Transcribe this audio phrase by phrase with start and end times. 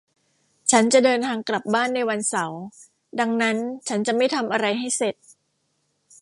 [0.71, 2.61] ฉันจะเดินทางกลับบ้านในวันเสาร์
[3.19, 3.57] ดังนั้น
[3.87, 5.15] ฉันจะไม่ทำอะไรให้เสร็จ